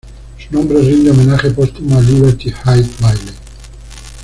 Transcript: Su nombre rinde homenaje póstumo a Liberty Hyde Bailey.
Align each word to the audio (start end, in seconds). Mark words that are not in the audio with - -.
Su 0.39 0.55
nombre 0.55 0.79
rinde 0.81 1.11
homenaje 1.11 1.51
póstumo 1.51 1.95
a 1.95 2.01
Liberty 2.01 2.49
Hyde 2.49 2.89
Bailey. 3.01 3.35